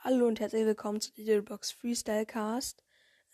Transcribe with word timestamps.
Hallo 0.00 0.26
und 0.26 0.40
herzlich 0.40 0.66
willkommen 0.66 1.00
zu 1.00 1.12
Box 1.42 1.72
Freestyle 1.72 2.26
Cast. 2.26 2.84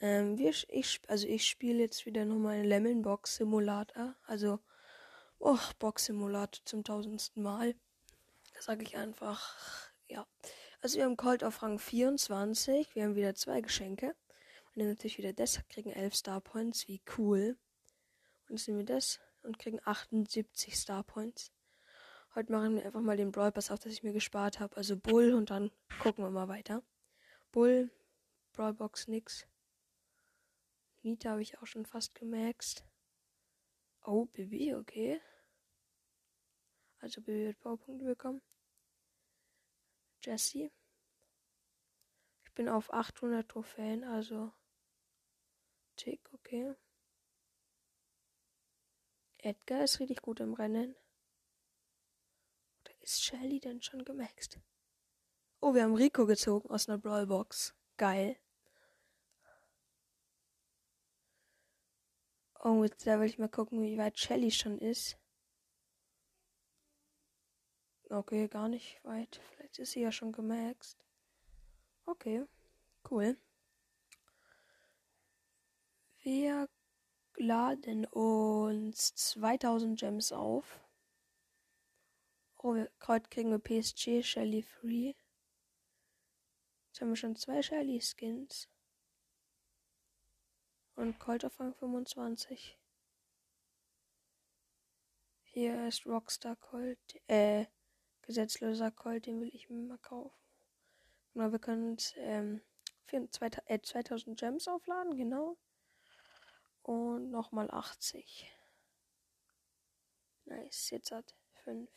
Ähm, 0.01 0.39
wir, 0.39 0.53
ich, 0.69 1.01
also 1.09 1.27
ich 1.27 1.45
spiele 1.49 1.81
jetzt 1.81 2.07
wieder 2.07 2.25
nochmal 2.25 2.55
einen 2.55 2.67
Lemon 2.67 3.03
Box 3.03 3.35
Simulator. 3.35 4.15
Also, 4.27 4.61
oh, 5.41 5.59
Box 5.81 6.05
Simulator 6.05 6.65
zum 6.65 6.85
tausendsten 6.85 7.43
Mal. 7.43 7.75
Das 8.55 8.67
sage 8.67 8.85
ich 8.85 8.97
einfach. 8.97 9.91
Ja. 10.07 10.25
Also 10.81 10.99
wir 10.99 11.05
haben 11.05 11.17
Colt 11.17 11.43
auf 11.43 11.65
Rang 11.65 11.81
24. 11.81 12.95
Wir 12.95 13.05
haben 13.07 13.17
wieder 13.17 13.35
zwei 13.35 13.61
Geschenke. 13.61 14.15
Und 14.67 14.79
dann 14.83 14.89
natürlich 14.89 15.19
wieder 15.19 15.33
das, 15.33 15.61
kriegen 15.69 15.91
11 15.91 16.15
Star 16.15 16.41
Points. 16.41 16.87
Wie 16.87 17.03
cool. 17.19 17.57
Und 18.49 18.57
jetzt 18.57 18.69
nehmen 18.69 18.81
wir 18.81 18.87
das 18.87 19.21
und 19.43 19.59
kriegen 19.59 19.81
78 19.85 20.77
Star 20.77 21.03
Points. 21.03 21.53
Heute 22.35 22.53
machen 22.53 22.75
wir 22.75 22.85
einfach 22.85 23.01
mal 23.01 23.17
den 23.17 23.31
Brawl 23.31 23.53
Pass 23.53 23.71
auf, 23.71 23.79
dass 23.79 23.93
ich 23.93 24.03
mir 24.03 24.13
gespart 24.13 24.61
habe. 24.61 24.77
Also 24.77 24.97
Bull 24.97 25.35
und 25.35 25.51
dann 25.51 25.71
gucken 26.01 26.25
wir 26.25 26.31
mal 26.31 26.49
weiter. 26.49 26.83
Bull, 27.53 27.91
Brawl 28.53 28.75
Box 28.75 29.07
nix. 29.07 29.47
Nita 31.03 31.31
habe 31.31 31.43
ich 31.43 31.59
auch 31.59 31.67
schon 31.67 31.87
fast 31.87 32.15
gemaxt. 32.15 32.85
Oh, 34.05 34.25
Bibi, 34.27 34.75
okay. 34.75 35.21
Also 36.99 37.21
Bibi 37.21 37.47
wird 37.47 37.61
Powerpunkte 37.61 38.05
bekommen. 38.05 38.43
Jesse. 40.23 40.71
Ich 42.45 42.53
bin 42.55 42.69
auf 42.69 42.93
800 42.93 43.49
Trophäen, 43.49 44.05
also 44.05 44.53
Tick, 45.97 46.21
okay. 46.33 46.75
Edgar 49.45 49.85
ist 49.85 50.01
richtig 50.01 50.23
gut 50.23 50.41
im 50.41 50.55
Rennen. 50.55 50.97
Ist 53.01 53.23
Shelly 53.23 53.61
denn 53.61 53.83
schon 53.83 54.03
gemaxt? 54.03 54.59
Oh, 55.61 55.75
wir 55.75 55.83
haben 55.83 55.95
Rico 55.95 56.25
gezogen 56.25 56.71
aus 56.71 56.89
einer 56.89 56.97
Brawlbox. 56.97 57.75
Geil. 57.99 58.39
Oh, 62.61 62.83
jetzt 62.85 63.07
da 63.07 63.21
will 63.21 63.27
ich 63.27 63.39
mal 63.39 63.51
gucken, 63.51 63.83
wie 63.83 63.99
weit 63.99 64.19
Shelly 64.19 64.51
schon 64.51 64.79
ist. 64.79 65.19
Okay, 68.09 68.49
gar 68.49 68.69
nicht 68.69 69.05
weit. 69.05 69.43
Vielleicht 69.51 69.79
ist 69.79 69.93
sie 69.93 70.01
ja 70.01 70.11
schon 70.11 70.33
gemaxt. 70.33 71.05
Okay, 72.07 72.47
cool. 73.11 73.37
Wir 76.21 76.67
laden 77.37 78.07
uns 78.07 79.15
2000 79.15 79.99
Gems 79.99 80.33
auf. 80.33 80.81
Oh, 82.59 82.83
gerade 82.99 83.29
kriegen 83.29 83.51
wir 83.51 83.59
PSG 83.59 84.23
Shelly 84.23 84.63
Free. 84.63 85.15
Jetzt 86.87 87.01
haben 87.01 87.11
wir 87.11 87.17
schon 87.17 87.37
zwei 87.37 87.61
Shelly 87.61 88.01
Skins. 88.01 88.69
Und 90.95 91.19
Colt 91.19 91.45
auf 91.45 91.59
Rang 91.59 91.75
25. 91.75 92.79
Hier 95.43 95.89
ist 95.89 96.07
Rockstar 96.07 96.57
Colt. 96.57 97.21
Äh, 97.27 97.67
gesetzloser 98.23 98.91
Colt, 98.91 99.27
den 99.27 99.41
will 99.41 99.55
ich 99.55 99.69
mir 99.69 99.83
mal 99.83 99.99
kaufen. 99.99 100.35
Genau, 101.33 101.53
wir 101.53 101.59
können 101.59 101.97
ähm, 102.17 102.61
für 103.05 103.29
zwei, 103.31 103.51
äh, 103.67 103.81
2000 103.81 104.39
Gems 104.39 104.69
aufladen, 104.69 105.17
genau. 105.17 105.59
Und 106.85 107.31
nochmal 107.31 107.71
80. 107.71 108.47
Nice, 110.45 110.91
jetzt 110.91 111.13
hat 111.13 111.35
5 111.65 111.91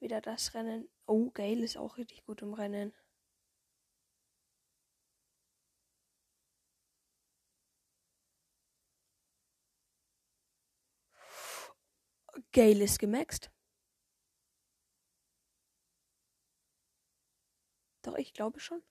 wieder 0.00 0.20
das 0.20 0.52
Rennen. 0.54 0.90
Oh, 1.06 1.30
Gale 1.30 1.64
ist 1.64 1.78
auch 1.78 1.96
richtig 1.96 2.24
gut 2.24 2.42
im 2.42 2.52
Rennen. 2.52 2.92
Gale 12.52 12.84
ist 12.84 12.98
gemaxt. 12.98 13.50
Doch, 18.02 18.16
ich 18.16 18.34
glaube 18.34 18.60
schon. 18.60 18.82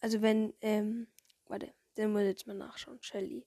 Also 0.00 0.22
wenn, 0.22 0.54
ähm, 0.60 1.06
warte, 1.46 1.72
den 1.96 2.12
muss 2.12 2.22
ich 2.22 2.28
jetzt 2.28 2.46
mal 2.46 2.54
nachschauen. 2.56 3.02
Shelly 3.02 3.46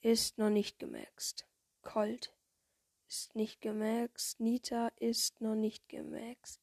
ist 0.00 0.38
noch 0.38 0.50
nicht 0.50 0.78
gemaxt. 0.78 1.46
Colt 1.82 2.34
ist 3.08 3.34
nicht 3.34 3.60
gemaxt. 3.60 4.40
Nita 4.40 4.88
ist 4.96 5.40
noch 5.40 5.54
nicht 5.54 5.88
gemaxt. 5.88 6.60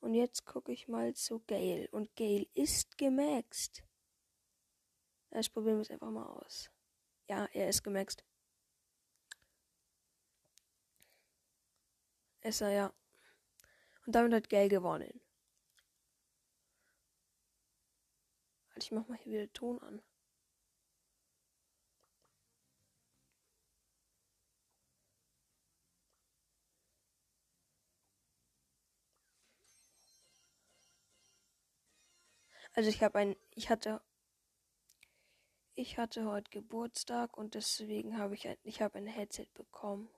Und 0.00 0.14
jetzt 0.14 0.44
gucke 0.44 0.72
ich 0.72 0.88
mal 0.88 1.14
zu 1.14 1.40
Gail. 1.46 1.88
Und 1.92 2.14
Gail 2.16 2.46
ist 2.54 2.98
gemaxt. 2.98 3.84
Das 5.30 5.48
probieren 5.48 5.76
wir 5.76 5.82
es 5.82 5.90
einfach 5.90 6.10
mal 6.10 6.26
aus. 6.26 6.70
Ja, 7.28 7.48
er 7.52 7.68
ist 7.68 7.82
gemaxt. 7.82 8.24
Ist 12.42 12.60
er, 12.60 12.70
ja. 12.70 12.92
Und 14.06 14.14
damit 14.14 14.34
hat 14.34 14.50
Gail 14.50 14.68
gewonnen. 14.68 15.23
Ich 18.76 18.90
mach 18.92 19.06
mal 19.08 19.18
hier 19.18 19.42
wieder 19.42 19.52
Ton 19.52 19.78
an. 19.80 20.02
Also 32.76 32.90
ich 32.90 33.02
habe 33.02 33.18
ein, 33.20 33.36
ich 33.54 33.70
hatte, 33.70 34.00
ich 35.76 35.96
hatte 35.96 36.24
heute 36.26 36.50
Geburtstag 36.50 37.36
und 37.38 37.54
deswegen 37.54 38.18
habe 38.18 38.34
ich 38.34 38.48
ein, 38.48 38.56
ich 38.64 38.82
habe 38.82 38.98
ein 38.98 39.06
Headset 39.06 39.46
bekommen. 39.54 40.08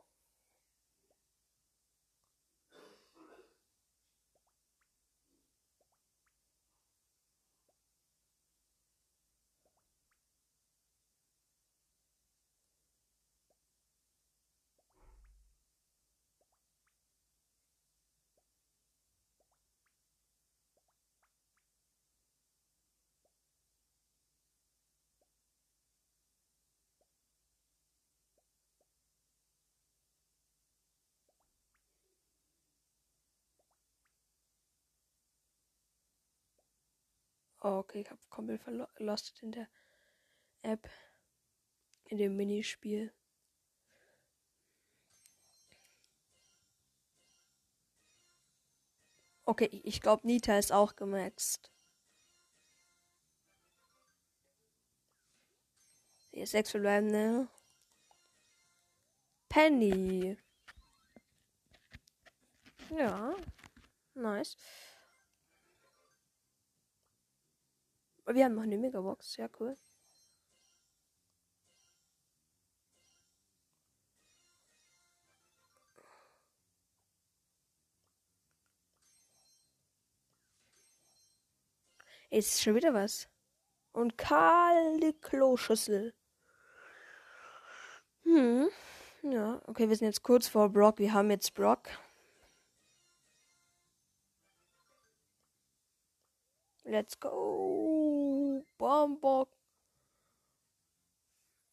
Oh, 37.61 37.79
okay, 37.79 38.03
ich 38.03 38.11
habe 38.11 38.21
komplett 38.31 38.63
verlost 38.63 39.43
in 39.43 39.53
der 39.53 39.69
App. 40.63 40.89
In 42.09 42.19
dem 42.19 42.37
Minispiel. 42.37 43.13
Okay, 49.45 49.67
ich 49.85 50.01
glaube, 50.01 50.27
Nita 50.27 50.59
ist 50.59 50.73
auch 50.73 50.97
gemaxt. 50.97 51.71
Hier 56.33 56.47
sechs 56.47 56.71
verbleibende. 56.73 57.49
Penny. 59.49 60.37
Ja. 62.91 63.35
Nice. 64.15 64.57
Wir 68.27 68.45
haben 68.45 68.55
noch 68.55 68.63
eine 68.63 68.77
Megabox. 68.79 69.37
Ja, 69.37 69.49
cool. 69.61 69.77
Ist 82.31 82.61
schon 82.63 82.75
wieder 82.75 82.93
was. 82.95 83.29
Und 83.93 84.19
kalte 84.19 85.13
Kloschüssel. 85.15 86.15
Hm. 88.25 88.69
Ja, 89.23 89.61
okay, 89.67 89.89
wir 89.89 89.97
sind 89.97 90.07
jetzt 90.09 90.23
kurz 90.23 90.49
vor 90.49 90.69
Brock. 90.71 90.99
Wir 90.99 91.13
haben 91.13 91.31
jetzt 91.31 91.55
Brock. 91.55 91.89
Let's 96.85 97.19
go. 97.19 97.86
Bombock. 98.79 99.49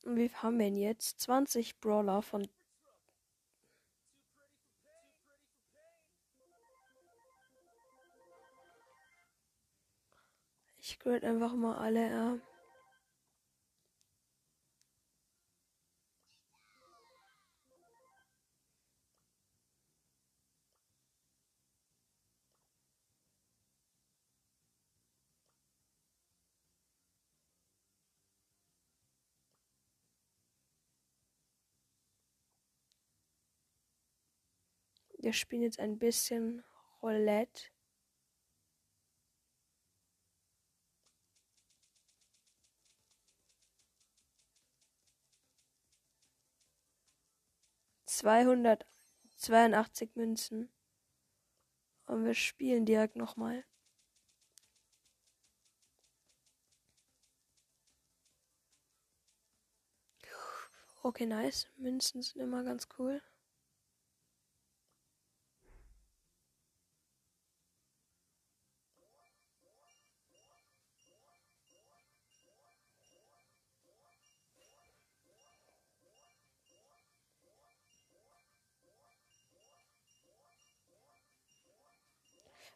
Haben 0.06 0.60
wir 0.60 0.66
denn 0.66 0.78
jetzt? 0.78 1.22
20 1.22 1.80
Brawler 1.80 2.22
von. 2.22 2.48
Ich 10.78 11.00
grade 11.00 11.26
einfach 11.26 11.54
mal 11.54 11.78
alle 11.78 12.34
ab. 12.34 12.53
Wir 35.24 35.32
spielen 35.32 35.62
jetzt 35.62 35.80
ein 35.80 35.98
bisschen 35.98 36.66
Roulette. 37.02 37.70
Zweihundertzweiundachtzig 48.06 50.14
Münzen. 50.16 50.70
Und 52.06 52.26
wir 52.26 52.34
spielen 52.34 52.86
direkt 52.86 53.16
nochmal. 53.16 53.64
Okay, 61.02 61.26
nice. 61.26 61.70
Münzen 61.78 62.22
sind 62.22 62.42
immer 62.42 62.66
ganz 62.66 62.90
cool. 63.00 63.22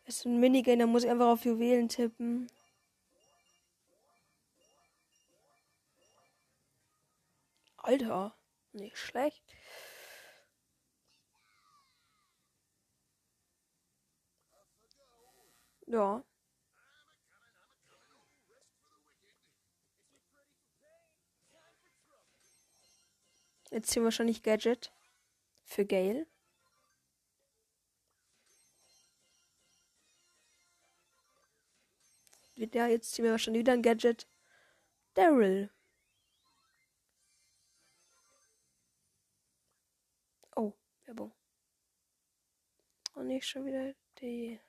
Ist 0.07 0.25
ein 0.25 0.39
Minigame, 0.39 0.79
da 0.79 0.87
muss 0.87 1.03
ich 1.03 1.09
einfach 1.09 1.27
auf 1.27 1.45
Juwelen 1.45 1.89
tippen. 1.89 2.47
Alter, 7.77 8.35
nicht 8.73 8.97
schlecht. 8.97 9.43
Ja. 15.87 16.23
Jetzt 23.71 23.89
ziehen 23.91 24.01
wir 24.01 24.05
wahrscheinlich 24.05 24.43
Gadget 24.43 24.91
für 25.65 25.85
Gale. 25.85 26.25
Ja, 32.57 32.87
jetzt 32.87 33.13
ziehen 33.13 33.25
wir 33.25 33.31
wahrscheinlich 33.31 33.59
wieder 33.61 33.73
ein 33.73 33.83
Gadget. 33.83 34.27
Daryl. 35.13 35.69
Oh, 40.55 40.73
Werbung. 41.05 41.31
Und 43.13 43.27
nicht 43.27 43.47
schon 43.47 43.65
wieder 43.65 43.93
die. 44.19 44.59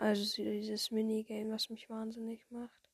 Also 0.00 0.42
dieses 0.42 0.90
Minigame, 0.90 1.52
was 1.52 1.68
mich 1.68 1.90
wahnsinnig 1.90 2.50
macht. 2.50 2.88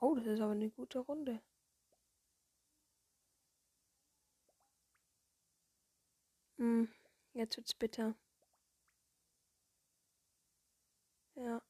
Oh, 0.00 0.14
das 0.14 0.26
ist 0.26 0.40
aber 0.40 0.52
eine 0.52 0.70
gute 0.70 1.00
Runde. 1.00 1.42
Hm, 6.58 6.88
jetzt 7.32 7.56
wird's 7.56 7.72
bitter. 7.74 8.14
Ja. 11.36 11.60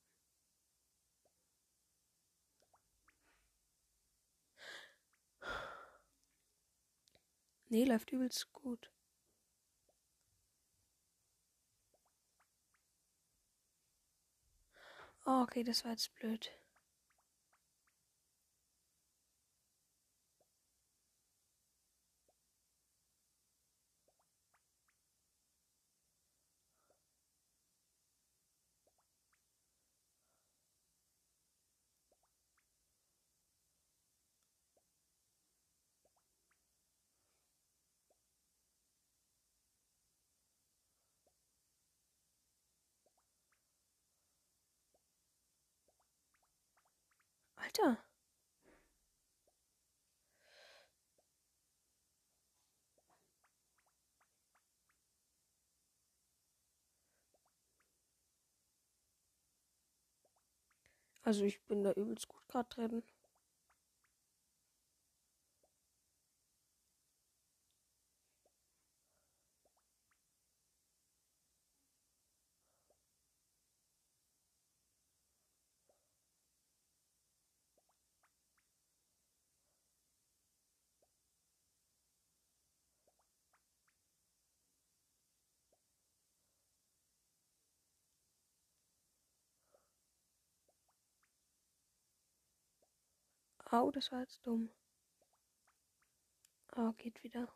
Nee, 7.68 7.84
läuft 7.84 8.10
übelst 8.12 8.52
gut. 8.52 8.90
Oh, 15.26 15.42
okay, 15.42 15.62
das 15.64 15.84
war 15.84 15.90
jetzt 15.92 16.14
blöd. 16.14 16.50
Alter. 47.78 47.98
Also 61.24 61.44
ich 61.44 61.60
bin 61.66 61.84
da 61.84 61.92
übelst 61.92 62.26
gut 62.28 62.48
gerade 62.48 62.68
drin. 62.70 63.02
Au, 93.76 93.90
das 93.90 94.10
war 94.10 94.20
jetzt 94.20 94.46
dumm. 94.46 94.70
Ah, 96.72 96.94
geht 96.96 97.22
wieder. 97.22 97.46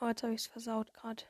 Oh, 0.00 0.06
jetzt 0.08 0.22
habe 0.22 0.32
ich 0.32 0.40
es 0.42 0.46
versaut 0.46 0.94
gerade. 0.94 1.24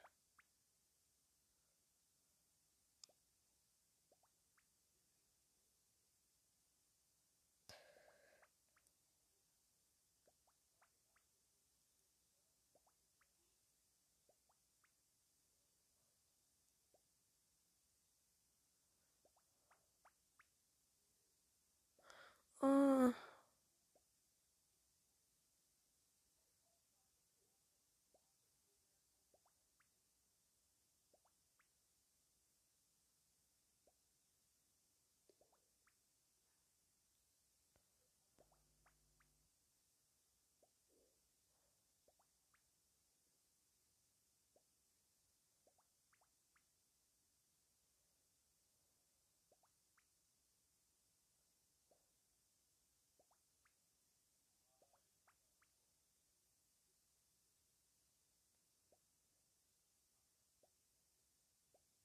Ah. 22.63 23.28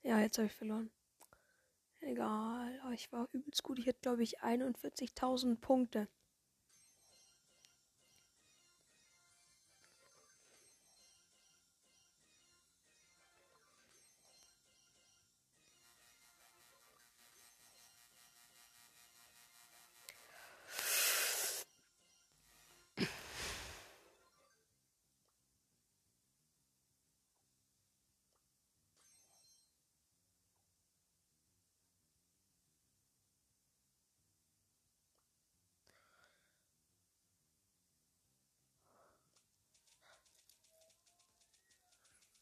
Ja, 0.04 0.20
jetzt 0.20 0.38
habe 0.38 0.48
ich 0.48 0.54
verloren. 0.54 0.92
Egal, 2.02 2.80
aber 2.84 2.92
ich 2.94 3.12
war 3.12 3.28
übelst 3.32 3.64
gut. 3.64 3.80
Ich 3.80 3.88
hatte, 3.88 4.00
glaube 4.02 4.22
ich, 4.24 4.42
41.000 4.44 5.60
Punkte. 5.62 6.08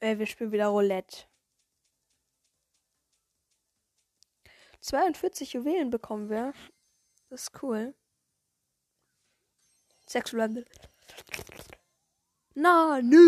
Äh, 0.02 0.18
wir 0.18 0.26
spielen 0.26 0.52
wieder 0.52 0.68
Roulette. 0.68 1.26
42 4.82 5.54
Juwelen 5.54 5.90
bekommen 5.92 6.30
wir. 6.30 6.54
Das 7.30 7.44
ist 7.44 7.64
cool. 7.64 7.94
Sechs 10.08 10.32
bleiben. 10.32 10.66
Na, 12.56 13.00
nö. 13.02 13.22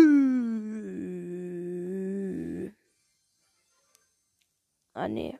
Ah, 4.94 5.08
nee. 5.08 5.38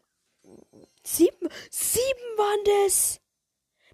Sieben, 1.03 1.49
sieben 1.71 2.39
waren 2.39 2.65
das. 2.87 3.21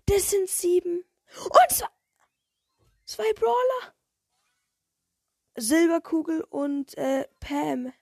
Das 0.06 0.30
sind 0.30 0.48
sieben. 0.48 1.04
Und 1.44 1.70
zwei, 1.70 1.88
zwei 3.04 3.32
Brawler. 3.32 3.94
Silberkugel 5.60 6.42
und 6.42 6.96
äh, 6.96 7.28
Pam. 7.38 7.92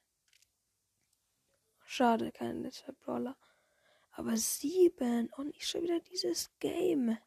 Schade, 1.85 2.31
kein 2.31 2.63
letzter 2.63 2.93
Brawler. 2.93 3.37
Aber 4.13 4.37
sieben. 4.37 5.31
Und 5.37 5.49
nicht 5.49 5.69
schon 5.69 5.83
wieder 5.83 6.01
dieses 6.01 6.51
Game. 6.61 7.19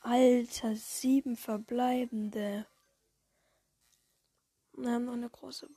Alter, 0.00 0.76
sieben 0.76 1.36
verbleibende. 1.36 2.66
Wir 4.74 4.90
haben 4.92 5.06
noch 5.06 5.14
eine 5.14 5.30
große. 5.30 5.68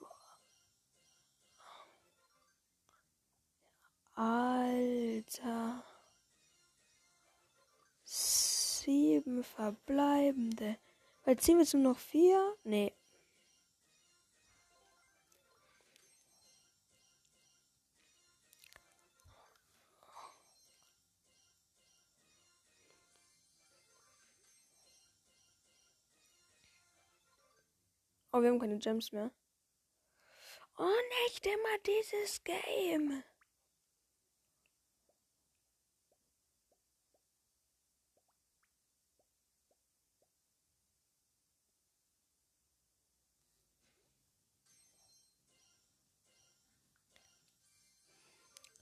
Alter. 4.17 5.83
Sieben 8.03 9.43
verbleibende. 9.43 10.77
Weil 11.23 11.37
ziehen 11.37 11.57
wir 11.57 11.63
jetzt 11.63 11.75
noch 11.75 11.99
vier? 11.99 12.55
Nee. 12.63 12.93
Oh, 28.31 28.41
wir 28.41 28.49
haben 28.49 28.59
keine 28.59 28.77
Gems 28.79 29.11
mehr. 29.11 29.29
Oh, 30.79 30.85
nicht 31.25 31.45
immer 31.45 31.77
dieses 31.85 32.43
Game. 32.43 33.23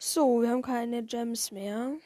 So, 0.07 0.39
wir 0.43 0.49
haben 0.51 0.61
keine 0.61 1.03
Gems 1.03 1.49
mehr. 1.49 1.97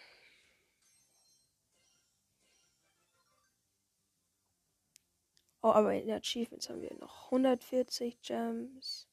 Oh, 5.62 5.68
aber 5.74 5.94
in 5.94 6.10
Achievements 6.10 6.70
haben 6.70 6.82
wir 6.82 6.96
noch 6.96 7.25
140 7.25 8.22
Gems. 8.22 9.06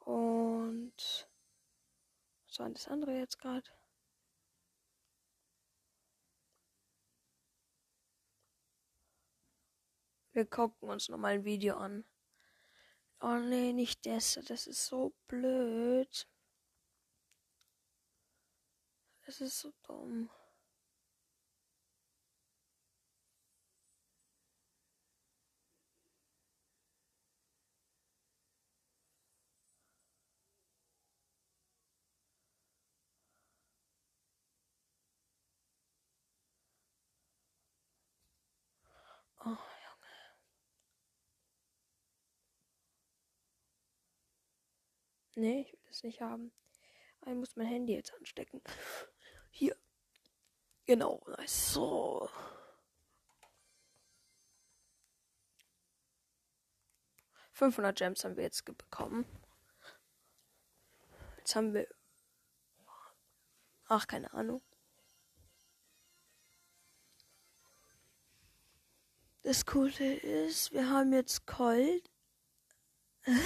Und 0.00 1.26
was 2.46 2.58
war 2.58 2.68
das 2.68 2.88
andere 2.88 3.16
jetzt 3.18 3.38
gerade? 3.38 3.70
Wir 10.32 10.44
gucken 10.44 10.90
uns 10.90 11.08
nochmal 11.08 11.36
ein 11.36 11.44
Video 11.46 11.76
an. 11.78 12.04
Oh 13.22 13.38
nee, 13.38 13.72
nicht 13.72 14.04
das. 14.04 14.38
Das 14.46 14.66
ist 14.66 14.84
so 14.84 15.14
blöd. 15.26 16.26
Es 19.34 19.40
ist 19.40 19.58
so 19.58 19.72
dumm. 19.82 20.30
Oh, 39.44 39.48
Junge. 39.50 39.58
Nee, 45.36 45.62
ich 45.62 45.72
will 45.72 45.80
das 45.88 46.04
nicht 46.04 46.20
haben. 46.20 46.52
Ich 47.26 47.34
muss 47.34 47.56
mein 47.56 47.66
Handy 47.66 47.94
jetzt 47.94 48.14
anstecken. 48.14 48.62
Hier. 49.56 49.76
Genau, 50.84 51.22
nice. 51.28 51.74
So. 51.74 52.28
Fünfhundert 57.52 57.96
Gems 57.96 58.24
haben 58.24 58.36
wir 58.36 58.42
jetzt 58.42 58.64
bekommen. 58.64 59.24
Jetzt 61.38 61.54
haben 61.54 61.72
wir. 61.72 61.86
Ach, 63.86 64.08
keine 64.08 64.32
Ahnung. 64.32 64.60
Das 69.44 69.64
Coole 69.64 70.16
ist, 70.16 70.72
wir 70.72 70.90
haben 70.90 71.12
jetzt 71.12 71.46
Colt. 71.46 72.10
Hä? 73.22 73.38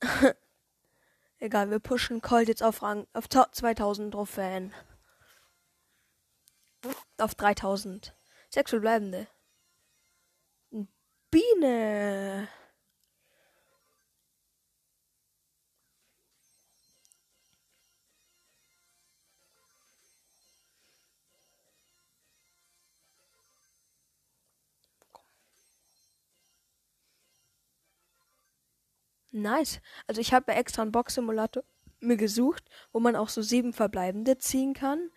Egal, 1.38 1.70
wir 1.70 1.78
pushen 1.78 2.20
Colt 2.20 2.48
jetzt 2.48 2.62
auf 2.62 2.82
Rang 2.82 3.06
auf 3.12 3.28
2000 3.28 4.12
Trophäen. 4.12 4.74
Auf 7.18 7.34
3000. 7.34 8.14
Sechs 8.50 8.70
verbleibende. 8.70 9.28
Biene. 11.30 12.48
Nice. 29.42 29.80
Also 30.06 30.20
ich 30.20 30.32
habe 30.32 30.52
extra 30.52 30.82
einen 30.82 30.92
Box-Simulator 30.92 31.64
mir 32.00 32.16
gesucht, 32.16 32.64
wo 32.92 33.00
man 33.00 33.16
auch 33.16 33.28
so 33.28 33.42
sieben 33.42 33.72
verbleibende 33.72 34.38
ziehen 34.38 34.74
kann. 34.74 35.10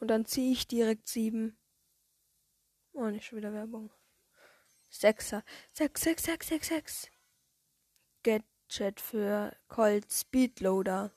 Und 0.00 0.08
dann 0.08 0.24
ziehe 0.24 0.52
ich 0.52 0.66
direkt 0.66 1.08
sieben. 1.08 1.56
Oh, 2.92 3.06
nicht 3.06 3.26
schon 3.26 3.38
wieder 3.38 3.52
Werbung. 3.52 3.90
Sechser. 4.90 5.44
Sechs, 5.72 6.02
sechs, 6.02 6.24
sechs, 6.24 6.48
sechs, 6.48 6.68
sechs. 6.68 7.08
Gadget 8.22 9.00
für 9.00 9.56
Colt 9.68 10.12
Speedloader. 10.12 11.10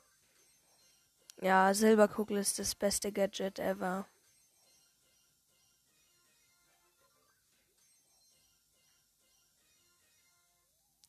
Ja, 1.42 1.74
Silberkugel 1.74 2.38
ist 2.38 2.60
das 2.60 2.76
beste 2.76 3.12
Gadget 3.12 3.60
ever. 3.60 4.08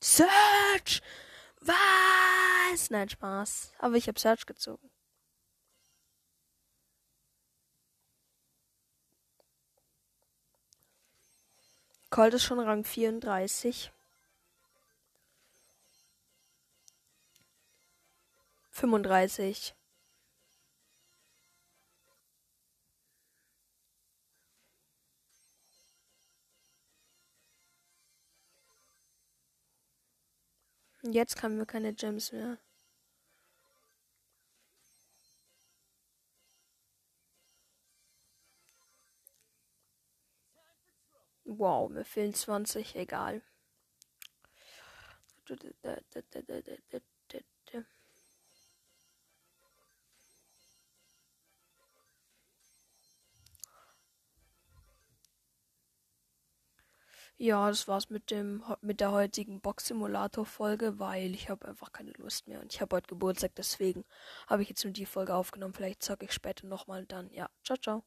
Search! 0.00 1.02
Was? 1.66 2.90
Nein, 2.90 3.08
Spaß. 3.08 3.72
Aber 3.78 3.94
ich 3.96 4.08
habe 4.08 4.18
Search 4.18 4.46
gezogen. 4.46 4.90
Colt 12.10 12.34
ist 12.34 12.44
schon 12.44 12.60
Rang 12.60 12.84
34. 12.84 13.92
35. 18.70 19.74
Jetzt 31.10 31.42
haben 31.42 31.56
wir 31.58 31.66
keine 31.66 31.94
Gems 31.94 32.32
mehr. 32.32 32.58
Wow, 41.46 41.88
mir 41.88 42.04
fehlen 42.04 42.34
20, 42.34 42.94
egal. 42.94 43.40
Ja, 57.38 57.68
das 57.68 57.86
war's 57.86 58.08
mit 58.08 58.30
dem 58.30 58.64
mit 58.80 59.00
der 59.00 59.12
heutigen 59.12 59.60
Box 59.60 59.88
Simulator 59.88 60.46
Folge, 60.46 60.98
weil 60.98 61.34
ich 61.34 61.50
habe 61.50 61.68
einfach 61.68 61.92
keine 61.92 62.12
Lust 62.12 62.48
mehr 62.48 62.60
und 62.60 62.72
ich 62.72 62.80
habe 62.80 62.96
heute 62.96 63.08
Geburtstag, 63.08 63.54
deswegen 63.56 64.06
habe 64.46 64.62
ich 64.62 64.70
jetzt 64.70 64.84
nur 64.84 64.92
die 64.94 65.04
Folge 65.04 65.34
aufgenommen. 65.34 65.74
Vielleicht 65.74 66.02
zocke 66.02 66.24
ich 66.24 66.32
später 66.32 66.66
nochmal 66.66 67.04
dann. 67.04 67.30
Ja, 67.32 67.50
ciao 67.62 67.76
ciao. 67.76 68.04